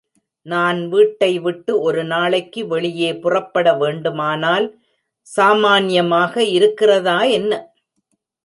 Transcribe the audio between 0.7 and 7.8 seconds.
வீட்டை விட்டு ஒரு நாளைக்கு வெளியே புறப்பட வேண்டுமானால் சாமான்யமாக இருக்கிறதா, என்ன?